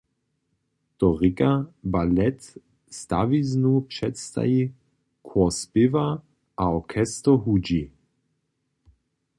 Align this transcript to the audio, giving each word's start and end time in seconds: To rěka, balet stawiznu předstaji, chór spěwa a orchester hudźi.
To 0.97 1.17
rěka, 1.17 1.67
balet 1.83 2.57
stawiznu 2.89 3.81
předstaji, 3.81 4.73
chór 5.27 5.49
spěwa 5.59 6.07
a 6.57 6.63
orchester 6.77 7.33
hudźi. 7.43 7.83